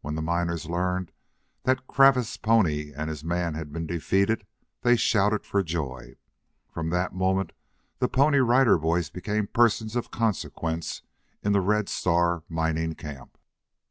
When 0.00 0.14
the 0.14 0.22
miners 0.22 0.64
learned 0.64 1.12
that 1.64 1.86
Cravath's 1.86 2.38
pony 2.38 2.94
and 2.96 3.10
his 3.10 3.22
man 3.22 3.52
had 3.52 3.74
been 3.74 3.86
defeated, 3.86 4.46
they 4.80 4.96
shouted 4.96 5.44
for 5.44 5.62
joy. 5.62 6.16
From 6.72 6.88
that 6.88 7.14
moment 7.14 7.52
the 7.98 8.08
Pony 8.08 8.38
Rider 8.38 8.78
Boys 8.78 9.10
became 9.10 9.48
persons 9.48 9.94
of 9.94 10.10
consequence 10.10 11.02
in 11.42 11.52
the 11.52 11.60
Red 11.60 11.90
Star 11.90 12.42
mining 12.48 12.94
camp. 12.94 13.36